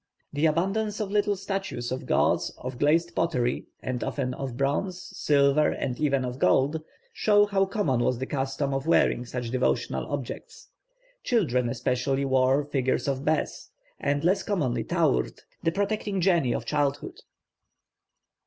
[0.33, 5.69] The abundance of little statuettes of gods of glazed pottery, and often of bronze, silver,
[5.69, 6.81] and even of gold,
[7.13, 10.69] show how common was the custom of wearing such devotional objects.
[11.23, 13.69] Children especially wore figures of Bes,
[13.99, 17.19] and less commonly Taurt, the protecting genii of childhood.